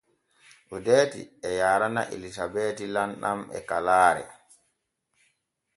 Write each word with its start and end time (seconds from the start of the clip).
Odeeti 0.75 1.21
e 1.47 1.49
yaarana 1.59 2.01
Elisabeeti 2.15 2.85
lamɗam 2.95 3.39
e 3.57 3.59
kalaare. 3.69 4.25